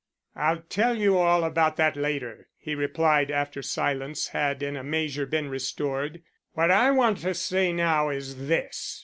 "I'll 0.35 0.61
tell 0.63 0.97
you 0.97 1.19
all 1.19 1.43
about 1.43 1.77
that 1.77 1.95
later," 1.95 2.47
he 2.57 2.73
replied, 2.73 3.29
after 3.29 3.61
silence 3.61 4.29
had 4.29 4.63
in 4.63 4.75
a 4.75 4.83
measure 4.83 5.27
been 5.27 5.47
restored. 5.47 6.23
"What 6.53 6.71
I 6.71 6.89
want 6.89 7.19
to 7.19 7.35
say 7.35 7.71
now 7.71 8.09
is 8.09 8.47
this. 8.47 8.99